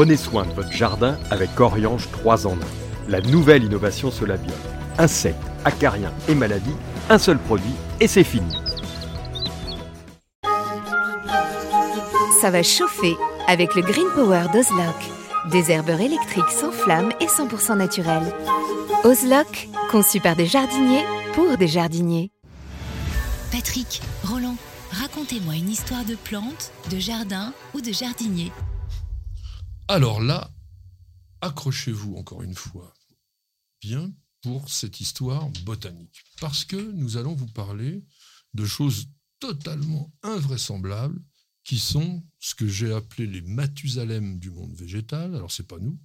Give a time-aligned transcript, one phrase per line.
[0.00, 2.56] Prenez soin de votre jardin avec Oriange 3 en 1.
[3.10, 4.56] La nouvelle innovation Solabiol.
[4.96, 6.74] Insectes, acariens et maladies,
[7.10, 8.50] un seul produit et c'est fini.
[12.40, 13.14] Ça va chauffer
[13.46, 14.96] avec le Green Power d'Ozlock.
[15.50, 18.32] Des herbeurs électriques sans flamme et 100% naturels.
[19.04, 21.04] Ozlock, conçu par des jardiniers
[21.34, 22.30] pour des jardiniers.
[23.52, 24.56] Patrick, Roland,
[24.92, 28.50] racontez-moi une histoire de plante, de jardin ou de jardinier.
[29.90, 30.54] Alors là,
[31.40, 32.94] accrochez-vous encore une fois
[33.82, 36.22] bien pour cette histoire botanique.
[36.40, 38.04] Parce que nous allons vous parler
[38.54, 39.08] de choses
[39.40, 41.20] totalement invraisemblables
[41.64, 45.34] qui sont ce que j'ai appelé les Mathusalem du monde végétal.
[45.34, 45.98] Alors, c'est pas nous,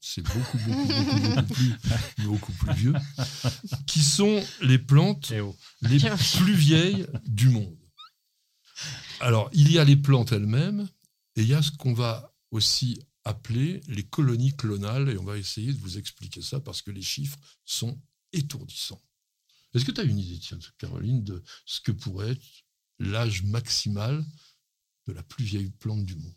[0.00, 1.74] c'est beaucoup, beaucoup, beaucoup, beaucoup plus,
[2.24, 2.94] beaucoup plus vieux,
[3.86, 5.54] qui sont les plantes Eh oh.
[5.82, 5.98] les
[6.38, 7.76] plus vieilles du monde.
[9.20, 10.88] Alors, il y a les plantes elles-mêmes,
[11.36, 12.98] et il y a ce qu'on va aussi
[13.30, 17.02] appeler les colonies clonales, et on va essayer de vous expliquer ça parce que les
[17.02, 18.00] chiffres sont
[18.32, 19.00] étourdissants.
[19.74, 22.42] Est-ce que tu as une idée, tiens, Caroline, de ce que pourrait être
[22.98, 24.24] l'âge maximal
[25.06, 26.34] de la plus vieille plante du monde?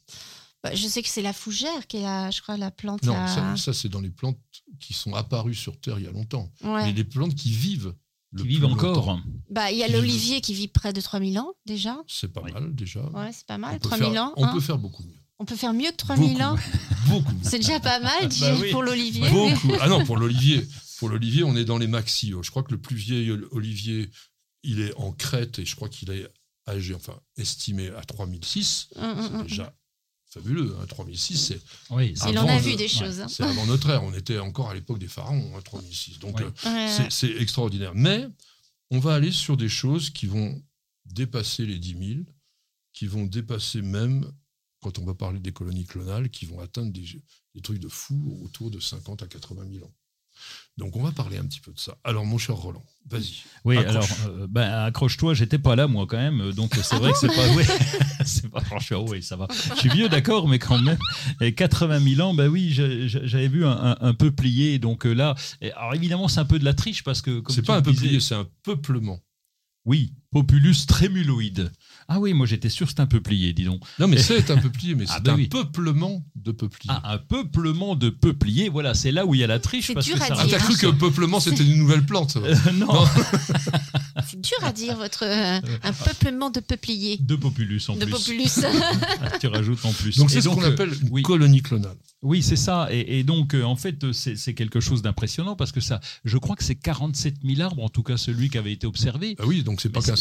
[0.64, 3.04] Bah, je sais que c'est la fougère qui est la, je crois, la plante.
[3.04, 4.40] Non, à- ça, ça, c'est dans les plantes
[4.80, 6.52] qui sont apparues sur Terre il y a longtemps.
[6.64, 6.86] Ouais.
[6.86, 7.94] Mais les plantes qui vivent.
[8.32, 9.20] le Qui vivent encore.
[9.50, 11.98] Bah, il y a l'olivier qui vit près de 3000 ans déjà.
[12.08, 12.52] C'est pas Oui.
[12.54, 13.04] mal déjà.
[13.12, 13.80] Ouais, c'est pas On mal.
[13.80, 14.34] peut 3000 faire- ans.
[14.38, 14.54] On hein.
[14.54, 15.20] peut faire beaucoup mieux.
[15.40, 16.56] On peut faire mieux que 3000 ans.
[17.08, 17.34] Beaucoup.
[17.44, 18.72] C'est déjà pas mal Bah oui.
[18.72, 19.30] pour l'olivier.
[19.30, 19.74] Beaucoup.
[19.82, 20.66] Ah non, pour l'olivier.
[21.00, 22.34] Pour l'olivier, on est dans les maxi.
[22.42, 24.10] Je crois que le plus vieil ol- olivier,
[24.64, 26.28] il est en Crète et je crois qu'il est
[26.68, 28.88] âgé, enfin, estimé à 3006.
[28.96, 29.44] Hum, hum, C'est hum.
[29.48, 29.76] déjà
[30.30, 30.76] fabuleux.
[30.82, 30.86] Hein.
[30.88, 33.20] 3006, c'est Oui, Il en avant a de- vu des ouais, choses.
[33.20, 33.28] hein.
[33.28, 34.04] c'est avant notre ère.
[34.04, 36.20] On était encore à l'époque des pharaons, hein, 3006.
[36.20, 36.46] Donc, Ouais.
[36.68, 37.92] euh, c'est- c'est extraordinaire.
[37.96, 38.28] Mais
[38.92, 40.62] on va aller sur des choses qui vont
[41.06, 42.20] dépasser les 10 000,
[42.94, 44.32] qui vont dépasser même,
[44.84, 47.06] quand on va parler des colonies clonales, qui vont atteindre des,
[47.56, 49.94] des trucs de fou autour de 50 à 80 000 ans.
[50.78, 51.96] Donc on va parler un petit peu de ça.
[52.04, 53.44] Alors mon cher Roland, vas-y.
[53.66, 53.96] Oui, Accroche.
[54.22, 56.42] alors, euh, ben, accroche-toi, j'étais pas là, moi, quand même.
[56.42, 57.54] euh, Donc, c'est vrai que c'est pas.
[57.56, 57.64] Oui,
[58.26, 59.48] c'est pas franchement, oui, ça va.
[59.76, 60.98] Je suis vieux, d'accord, mais quand même.
[61.40, 64.80] Et 80 000 ans, ben oui, j'avais vu un, un, un peuplier.
[64.80, 65.36] Donc euh, là,
[65.76, 67.44] alors évidemment, c'est un peu de la triche parce que.
[67.50, 69.20] C'est pas un disais- peuplier, c'est un peuplement.
[69.86, 71.72] Oui, Populus trémuloïde.
[72.10, 73.82] Ah oui, moi j'étais sûr que c'était un peuplier, dis donc.
[74.00, 75.48] Non mais c'est un peuplier, mais Ah, c'est bah un oui.
[75.48, 76.92] peuplement de peupliers.
[76.94, 79.88] Ah, un peuplement de peupliers, voilà, c'est là où il y a la triche.
[79.88, 80.58] C'est dur que à ça Ah, t'as dire.
[80.60, 82.38] cru que peuplement c'était une nouvelle plante.
[82.44, 83.06] Euh, non, Non.
[84.28, 87.18] C'est dur à dire, votre euh, un peuplement de peupliers.
[87.20, 88.12] de Populus en De plus.
[88.12, 88.60] populus.
[89.40, 90.18] tu rajoutes en plus.
[90.18, 91.22] Donc c'est ce qu'on euh, appelle une oui.
[91.24, 91.96] colonie clonale.
[92.22, 92.88] Oui, c'est ça.
[92.90, 96.00] Et, et donc, euh, en fait, euh, c'est c'est quelque chose d'impressionnant parce que ça,
[96.24, 99.36] je crois que c'est 47 000 arbres, en tout cas celui qui avait été observé.
[99.40, 100.16] Ah oui, donc c'est pas qu'un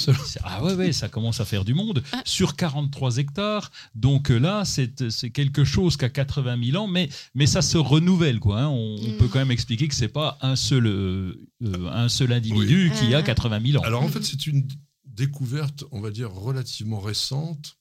[0.45, 2.03] Ah ouais, ouais, ça commence à faire du monde.
[2.13, 2.23] Ah.
[2.25, 3.71] Sur 43 hectares.
[3.95, 7.63] Donc euh, là, c'est c'est quelque chose qui a 80 000 ans, mais, mais ça
[7.63, 8.41] se renouvelle.
[8.41, 8.69] Quoi, hein.
[8.69, 9.17] On, on Mm.
[9.19, 12.99] peut quand même expliquer que c'est pas un seul, euh, euh, un seul individu Oui.
[13.09, 13.23] qui a Ah.
[13.23, 13.87] 80 000 ans.
[13.87, 14.67] Alors en fait, c'est une
[15.05, 17.77] découverte, on va dire, relativement récente,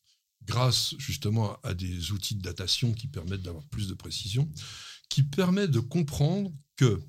[0.45, 4.49] grâce justement à des outils de datation qui permettent d'avoir plus de précision,
[5.09, 7.01] qui permet de comprendre que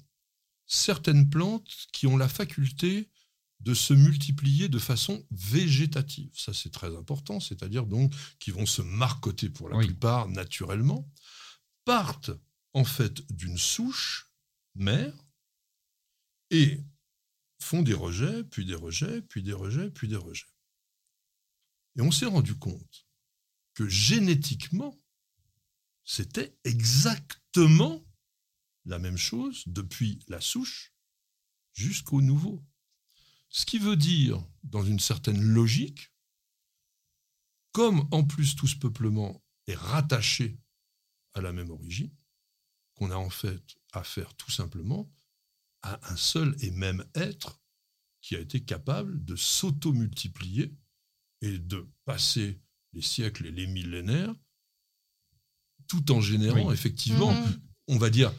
[0.67, 3.09] certaines plantes qui ont la faculté
[3.63, 8.83] de se multiplier de façon végétative, ça c'est très important, c'est-à-dire donc qui vont se
[8.83, 9.87] marcoter pour la Oui.
[9.87, 11.09] plupart naturellement,
[11.85, 12.31] partent
[12.75, 14.33] en fait d'une souche
[14.75, 15.15] mère
[16.51, 16.81] et
[17.61, 20.47] font des rejets, puis des rejets, puis des rejets, puis des rejets.
[21.97, 23.07] Et on s'est rendu compte
[23.75, 24.99] que génétiquement,
[26.05, 28.05] c'était exactement
[28.85, 30.93] la même chose depuis la souche
[31.75, 32.65] jusqu'au nouveau.
[33.55, 36.11] Ce qui veut dire, dans une certaine logique,
[37.73, 40.59] comme en plus tout ce peuplement est rattaché
[41.35, 42.11] à la même origine,
[42.95, 45.13] qu'on a en fait affaire tout simplement
[45.83, 47.61] à un seul et même être
[48.23, 50.75] qui a été capable de s'auto-multiplier
[51.43, 52.61] et de passer
[52.95, 54.35] les siècles et les millénaires,
[55.89, 56.75] tout en générant Oui.
[56.75, 57.61] effectivement, Mhm.
[57.89, 58.33] on va dire,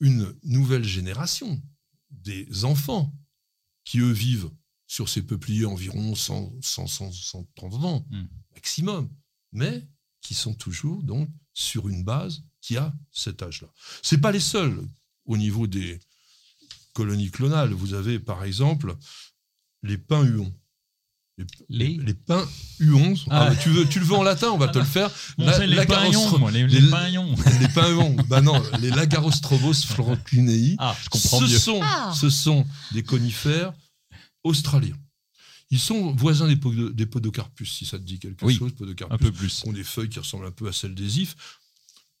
[0.00, 1.60] une nouvelle génération
[2.10, 3.12] des enfants
[3.90, 4.52] qui, eux, vivent
[4.86, 8.22] sur ces peupliers environ 100, 100, 100, 130 ans Mm.
[8.54, 9.10] maximum,
[9.50, 9.84] mais
[10.20, 13.66] qui sont toujours donc sur une base qui a cet âge-là.
[14.00, 14.80] C'est pas les seuls
[15.24, 15.98] au niveau des
[16.92, 17.72] colonies clonales.
[17.72, 18.96] Vous avez par exemple
[19.82, 20.54] les pins huons.
[21.68, 22.46] Les, Les pins
[22.78, 23.14] huons.
[23.30, 23.48] Ah.
[23.50, 25.10] Ah, tu, veux, tu le veux en latin, on va te le faire.
[25.38, 25.74] Bon, La- les
[26.38, 27.34] moi, les, les les- paillons.
[27.60, 28.16] les pins huons.
[28.28, 30.76] Bah non, les Lagarostrobos florentinei.
[30.78, 31.58] Ah, je comprends ce mieux.
[31.58, 32.12] Sont, Ah.
[32.18, 33.72] Ce sont des conifères
[34.44, 34.96] australiens.
[35.70, 39.14] Ils sont voisins des, podo- des podocarpus, si ça te dit quelque Oui, chose, podocarpus,
[39.14, 39.62] Un peu plus.
[39.66, 41.36] ont des feuilles qui ressemblent un peu à celles des ifs.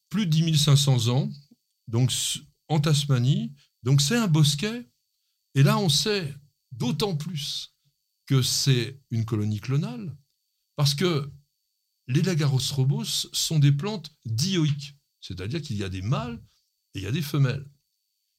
[0.08, 1.28] plus de 10 500 ans,
[1.88, 2.12] donc
[2.68, 3.52] en Tasmanie.
[3.82, 4.86] Donc c'est un bosquet.
[5.56, 6.32] Et là, on sait
[6.70, 7.69] d'autant plus
[8.30, 10.16] que c'est une colonie clonale,
[10.76, 11.28] parce que
[12.06, 16.40] les Lagarosrobos sont des plantes dioïques, c'est-à-dire qu'il y a des mâles
[16.94, 17.68] et il y a des femelles.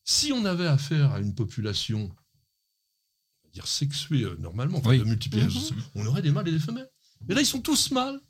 [0.06, 2.10] Si on avait affaire à une population,
[3.52, 5.00] dire sexuée euh, normalement, enfin, Oui.
[5.00, 6.90] de multiplication, on aurait des mâles et des femelles.
[7.28, 8.22] Mais là, ils sont tous mâles.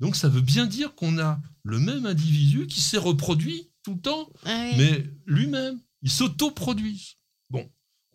[0.00, 4.00] Donc ça veut bien dire qu'on a le même individu qui s'est reproduit tout le
[4.00, 4.78] temps, Ah oui.
[4.78, 7.17] mais lui-même, il s'autoproduise.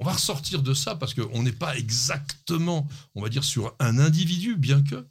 [0.03, 4.00] On va ressortir de ça parce qu'on n'est pas exactement, on va dire, sur un
[4.00, 5.07] individu, bien que.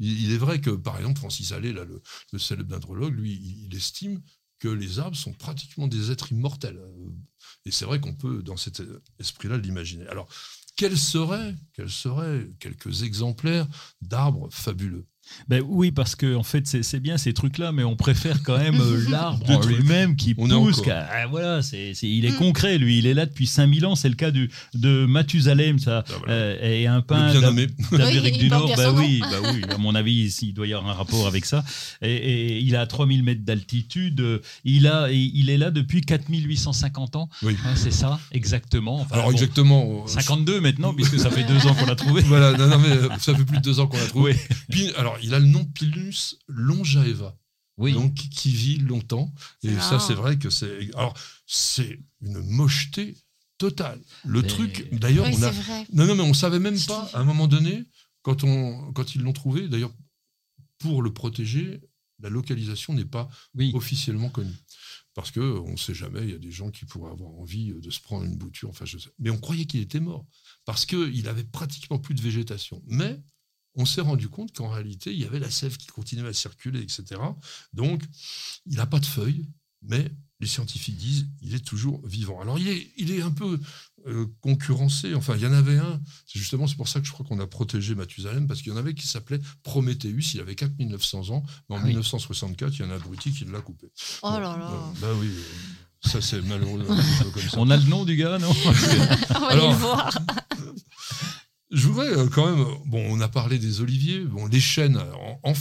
[0.00, 3.76] Il est vrai que, par exemple, Francis Allais, là, le, célèbre dendrologue, lui, il, il
[3.76, 4.20] estime
[4.58, 6.76] que les arbres sont pratiquement des êtres immortels.
[6.76, 7.10] Euh,
[7.66, 8.82] Et c'est vrai qu'on peut, dans cet
[9.20, 10.08] esprit-là, l'imaginer.
[10.08, 10.26] Alors,
[10.74, 13.68] quels seraient, quels seraient quelques exemplaires
[14.00, 15.06] d'arbres fabuleux?
[15.48, 18.80] Ben oui, parce que en fait, c'est bien ces trucs-là, mais on préfère quand même
[18.80, 19.76] euh, l'arbre trucs.
[19.78, 20.82] lui-même qui On pousse.
[20.90, 22.36] ah, voilà, c'est il est Mm.
[22.36, 22.98] concret, lui.
[22.98, 23.94] Il est là depuis 5000 ans.
[23.94, 26.04] C'est le cas du, de Mathusalem, ça.
[26.08, 26.32] Ah, voilà.
[26.34, 27.02] euh, et un
[27.40, 27.66] nommé.
[27.92, 28.72] d'Amérique Oui, du Nord.
[28.76, 31.64] Bah oui, bah oui, à mon avis, il- doit y avoir un rapport avec ça.
[32.02, 34.20] Et, et il a 3000 mètres d'altitude.
[34.20, 37.28] euh, Il, a, il est là depuis 4850 ans.
[37.42, 37.52] Oui.
[37.52, 39.00] Ouais, c'est ça, exactement.
[39.00, 40.04] Enfin, Alors, bon, exactement.
[40.04, 42.22] euh, 52 maintenant, puisque ça fait deux ans qu'on l'a trouvé.
[42.22, 44.32] Voilà, non, non, mais euh, ça fait plus de deux ans qu'on l'a trouvé.
[44.32, 44.56] Oui.
[44.70, 47.38] Puis, alors, il a le nom Pilus longaeva,
[47.78, 47.92] Oui.
[47.92, 49.32] donc qui- vit longtemps.
[49.62, 50.90] Et ça, c'est vrai que c'est.
[50.94, 51.14] Alors,
[51.46, 53.16] c'est une mocheté
[53.58, 54.00] totale.
[54.24, 55.50] Le Mais- truc, d'ailleurs, Oui, on a.
[55.50, 55.86] vrai.
[55.92, 57.84] Non, non, mais on savait même pas, à un moment donné,
[58.22, 59.94] quand, on, quand ils l'ont trouvé, d'ailleurs,
[60.78, 61.80] pour le protéger,
[62.20, 63.70] la localisation n'est pas Oui.
[63.74, 64.54] officiellement connue.
[65.14, 67.90] Parce qu'on ne sait jamais, il y a des gens qui pourraient avoir envie de
[67.90, 68.70] se prendre une bouture.
[68.70, 69.10] Enfin, je sais.
[69.18, 70.24] Mais on croyait qu'il était mort.
[70.64, 72.82] Parce qu'il avait pratiquement plus de végétation.
[72.86, 73.20] Mais
[73.74, 76.80] on s'est rendu compte qu'en réalité, il y avait la sève qui continuait à circuler,
[76.80, 77.20] etc.
[77.72, 78.02] Donc,
[78.66, 79.46] il n'a pas de feuilles,
[79.82, 80.10] mais
[80.40, 82.40] les scientifiques disent il est toujours vivant.
[82.40, 83.58] Alors, il est, il est un peu
[84.08, 85.14] euh, concurrencé.
[85.14, 86.00] Enfin, il y en avait un.
[86.26, 88.74] C'est justement c'est pour ça que je crois qu'on a protégé Mathusalem, parce qu'il y
[88.74, 90.34] en avait qui s'appelait Prométhéeus.
[90.34, 91.42] Il avait 4900 ans.
[91.70, 91.88] Mais en Ah oui.
[91.90, 93.86] 1964, il y en a un abruti qui l'a coupé.
[94.22, 94.70] Oh Bon, là là.
[94.72, 96.84] euh, bah oui, euh, ça c'est malheureux.
[97.32, 97.58] comme ça.
[97.58, 98.50] On a le nom du gars, non?
[98.66, 100.10] On va aller le voir.
[101.72, 102.60] Je voudrais euh, quand même.
[102.66, 104.20] euh, Bon, on a parlé des oliviers.
[104.20, 104.96] Bon, les chênes.
[104.98, 105.54] En, en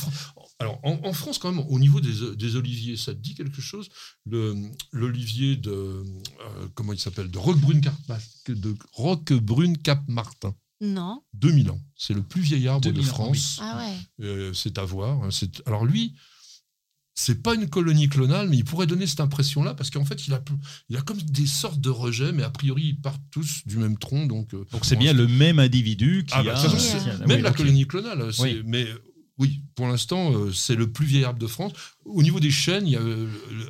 [0.59, 3.61] alors, en, en France, quand même, au niveau des, des oliviers, ça te dit quelque
[3.61, 3.89] chose?
[4.27, 4.55] Le-
[4.91, 5.71] L'olivier de.
[5.71, 6.03] euh,
[6.75, 7.31] comment il s'appelle?
[7.31, 7.95] De Roquebrune Cap,
[8.47, 10.53] de Roquebrune Cap Martin.
[10.81, 11.23] Non.
[11.33, 11.79] 2000 ans.
[11.95, 13.59] C'est le plus vieil arbre de 2000 ans, France.
[13.61, 14.25] Ah ouais.
[14.25, 15.23] Euh, c'est à voir.
[15.23, 16.15] hein, c'est- Alors lui,
[17.13, 20.33] c'est pas une colonie clonale, mais il pourrait donner cette impression-là parce qu'en fait, il
[20.33, 20.41] a,
[20.89, 23.97] il a comme des sortes de rejets, mais a priori, ils partent tous du même
[23.97, 24.27] tronc.
[24.27, 26.55] Donc, euh, Donc c'est bien le même individu qui Ah, bah, a.
[26.69, 28.61] façon, a- même oui, la colonie clonale, Oui.
[28.65, 28.87] mais
[29.41, 31.71] oui, pour l'instant, euh, c'est le plus vieil arbre de France.
[32.05, 33.27] Au niveau des chênes, il y a euh,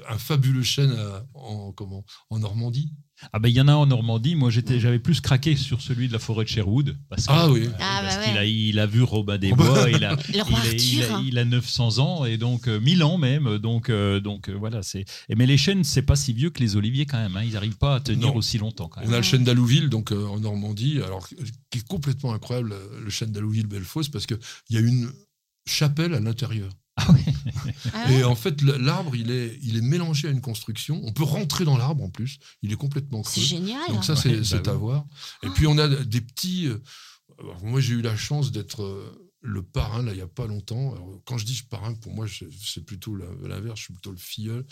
[0.09, 2.91] un fabuleux chêne à- en, comment, en Normandie.
[3.33, 4.33] Ah ben il y en a en Normandie.
[4.33, 6.97] Moi j'étais, j'avais plus craqué sur celui de la forêt de Sherwood.
[7.07, 7.69] Parce que- Ah oui.
[7.79, 8.39] Ah, parce bah qu'il ouais.
[8.39, 10.55] a, il a vu Robin des Bois, il a, il, a, il,
[11.03, 11.23] a, Arthur.
[11.27, 13.59] il a 900 ans et donc euh, 1000 ans même.
[13.59, 14.81] Donc, euh, donc euh, voilà.
[14.81, 15.05] C'est.
[15.29, 17.37] et Mais les chênes, c'est pas si vieux que les oliviers quand même.
[17.37, 17.43] hein.
[17.45, 18.35] Ils n'arrivent pas à tenir Non.
[18.37, 19.13] aussi longtemps quand On même.
[19.13, 21.27] a le chêne d'Alouville, donc euh, en Normandie, alors
[21.69, 24.39] qui est complètement incroyable, euh, le chêne d'Alouville-Bellefosse, parce qu'il
[24.71, 25.11] y a une
[25.71, 26.71] chapelle à l'intérieur.
[26.97, 27.25] Ah ouais.
[27.93, 28.11] Ah.
[28.11, 30.99] Et en fait, l'arbre, il est, il est mélangé à une construction.
[31.03, 32.37] On peut rentrer dans l'arbre en plus.
[32.61, 33.31] Il est complètement creux.
[33.33, 33.81] C'est génial.
[33.89, 34.79] Donc ça, Ouais, c'est bah à oui.
[34.79, 35.05] voir.
[35.43, 36.67] Et puis, on a des petits...
[36.67, 36.81] euh,
[37.39, 40.45] alors, moi, j'ai eu la chance d'être euh, le parrain, là, il n'y a pas
[40.45, 40.93] longtemps.
[40.93, 43.79] Alors, quand je dis parrain, pour moi, c'est plutôt l'inverse.
[43.79, 44.65] Je suis plutôt le filleul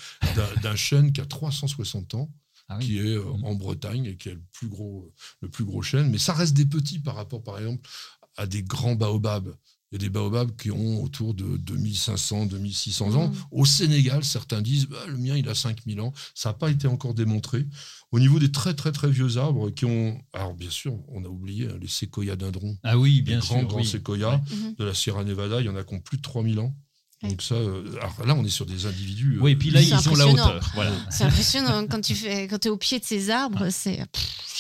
[0.62, 2.29] d'un- chêne qui a 360 ans
[2.67, 2.85] Ah oui.
[2.85, 3.45] qui est euh, Mhm.
[3.45, 6.12] en Bretagne et qui est le plus gros, le plus gros chêne.
[6.12, 7.89] Mais ça reste des petits par rapport, par exemple,
[8.38, 9.55] à des grands baobabs.
[9.91, 13.29] Il y a des baobabs qui ont autour de 2500, 2600 ans.
[13.29, 13.36] Mhm.
[13.51, 16.13] Au Sénégal, certains disent bah, le mien, il a 5000 ans.
[16.36, 17.65] Ça n'a pas été encore démontré.
[18.12, 20.22] Au niveau des très, très, très vieux arbres qui ont.
[20.34, 22.77] Alors, bien sûr, on a oublié hein, les séquoias dindrons.
[22.84, 23.67] Ah oui, Les bien grands, sûr.
[23.67, 23.86] grands oui.
[23.88, 24.75] séquoias Mhm.
[24.77, 25.60] de la Sierra Nevada.
[25.60, 26.75] Il y en a qui ont plus de 3000 ans.
[27.24, 27.55] Donc, ça.
[27.55, 29.38] euh, alors là, on est sur des individus.
[29.38, 30.72] euh, Oui, et puis là, ils ont la hauteur.
[30.75, 30.91] Voilà.
[31.12, 34.05] C'est impressionnant quand tu fais, quand es au pied de ces arbres, c'est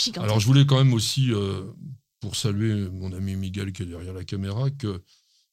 [0.03, 0.17] gigantesque.
[0.23, 1.61] Alors, je voulais quand même aussi, euh,
[2.19, 5.01] pour saluer mon ami Miguel qui est derrière la caméra, que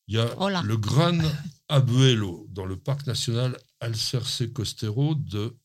[0.08, 1.18] il y a Oh le Gran
[1.68, 5.56] Abuelo dans le parc national Alcerce Costero de.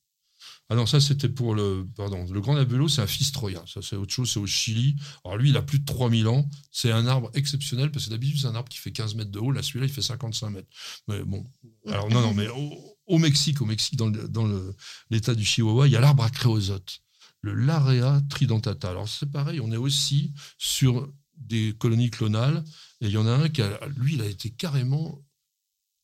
[0.69, 1.87] Ah non, ça c'était pour le.
[1.95, 3.61] Pardon, le Gran Abuelo, c'est un Fistroya.
[3.67, 4.95] Ça, c'est autre chose, c'est au Chili.
[5.25, 6.49] Alors lui, il a plus de 3000 ans.
[6.71, 9.39] C'est un arbre exceptionnel parce que d'habitude, c'est un arbre qui fait 15 mètres de
[9.39, 9.51] haut.
[9.51, 10.69] Là, celui-là, il fait 55 mètres.
[11.07, 11.43] Mais bon.
[11.87, 14.75] Alors, non, non, mais au, au Mexique, au Mexique, dans le- dans le-
[15.09, 16.99] l'État du Chihuahua, il y a l'arbre à créosote
[17.43, 18.91] le Larea tridentata.
[18.91, 22.63] Alors c'est pareil, on est aussi sur des colonies clonales,
[23.01, 25.21] et il y en a un qui, a, lui, il a été carrément,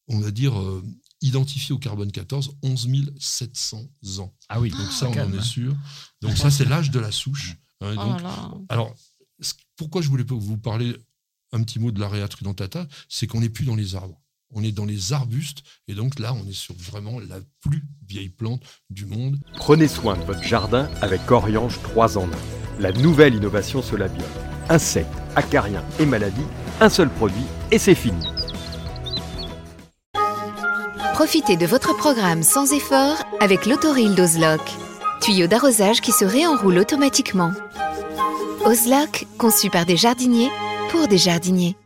[0.08, 0.84] on va dire, euh,
[1.22, 2.90] identifié au carbone 14 11
[3.20, 3.86] 700
[4.20, 4.36] ans.
[4.50, 5.76] Ah oui, Donc ça, on calme, en est sûr.
[6.22, 7.56] Donc ça, c'est l'âge de la souche.
[7.82, 8.96] hein, Oh donc, là alors,
[9.76, 10.96] pourquoi je voulais vous parler
[11.54, 14.22] un petit mot de l'Area tridentata, c'est qu'on n'est plus dans les arbres.
[14.52, 18.30] On est dans les arbustes, et donc là, on est sur vraiment la plus vieille
[18.30, 19.40] plante du monde.
[19.56, 22.32] Prenez soin de votre jardin avec Oriange 3 en 1.
[22.80, 24.26] La nouvelle innovation Solabiol.
[24.70, 26.46] Insectes, acariens et maladies,
[26.82, 28.28] un seul produit et c'est fini.
[31.14, 34.62] Profitez de votre programme sans effort avec l'autoril d'Ozlock.
[35.22, 37.52] Tuyau d'arrosage qui se réenroule automatiquement.
[38.66, 40.50] Ozlock, conçu par des jardiniers
[40.92, 41.78] pour des jardiniers.